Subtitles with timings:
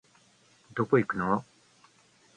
[0.73, 1.43] どこ行くのお